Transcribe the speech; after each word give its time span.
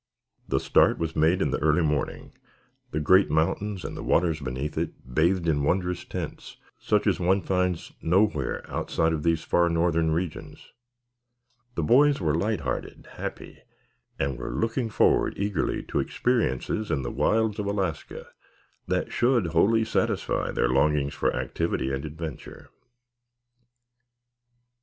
The 0.47 0.59
start 0.59 0.97
was 0.97 1.15
made 1.15 1.43
in 1.43 1.51
the 1.51 1.61
early 1.61 1.83
morning, 1.83 2.33
the 2.89 2.99
great 2.99 3.29
mountains 3.29 3.85
and 3.85 3.95
the 3.95 4.01
waters 4.01 4.39
beneath 4.41 4.75
it 4.75 5.13
bathed 5.13 5.47
in 5.47 5.63
wondrous 5.63 6.03
tints 6.05 6.57
such 6.79 7.05
as 7.05 7.19
one 7.19 7.43
finds 7.43 7.91
nowhere 8.01 8.65
outside 8.67 9.13
of 9.13 9.21
these 9.21 9.43
far 9.43 9.69
northern 9.69 10.09
regions. 10.09 10.71
The 11.75 11.83
boys 11.83 12.19
were 12.19 12.33
light 12.33 12.61
hearted, 12.61 13.09
happy, 13.11 13.59
and 14.17 14.39
were 14.39 14.49
looking 14.49 14.89
forward 14.89 15.35
eagerly 15.37 15.83
to 15.89 15.99
experiences 15.99 16.89
in 16.89 17.03
the 17.03 17.11
wilds 17.11 17.59
of 17.59 17.67
Alaska 17.67 18.25
that 18.87 19.11
should 19.11 19.45
wholly 19.45 19.85
satisfy 19.85 20.49
their 20.51 20.67
longings 20.69 21.13
for 21.13 21.31
activity 21.35 21.93
and 21.93 22.05
adventure. 22.05 22.71